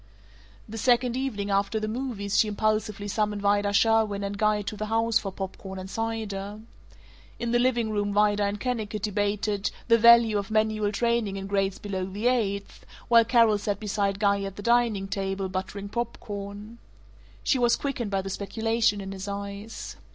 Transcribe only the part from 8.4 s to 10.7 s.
and Kennicott debated "the value of